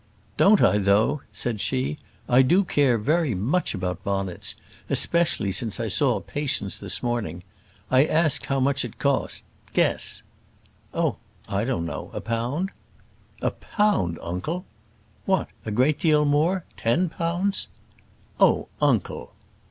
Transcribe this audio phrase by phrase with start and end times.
[0.35, 1.95] "Don't I, though?" said she.
[2.27, 4.55] "I do care very much about bonnets;
[4.89, 7.43] especially since I saw Patience this morning.
[7.91, 10.23] I asked how much it cost guess."
[10.91, 11.17] "Oh!
[11.47, 12.71] I don't know a pound?"
[13.43, 14.65] "A pound, uncle!"
[15.27, 15.49] "What!
[15.67, 16.63] a great deal more?
[16.75, 17.67] Ten pounds?"
[18.39, 19.33] "Oh, uncle."